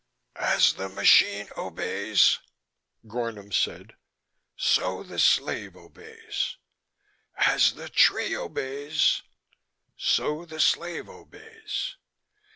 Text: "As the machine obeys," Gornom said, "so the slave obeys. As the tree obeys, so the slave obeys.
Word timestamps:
"As 0.39 0.73
the 0.73 0.89
machine 0.89 1.47
obeys," 1.55 2.39
Gornom 3.05 3.53
said, 3.53 3.97
"so 4.57 5.03
the 5.03 5.19
slave 5.19 5.75
obeys. 5.75 6.57
As 7.37 7.73
the 7.73 7.87
tree 7.87 8.35
obeys, 8.35 9.21
so 9.95 10.43
the 10.45 10.59
slave 10.59 11.07
obeys. 11.07 11.97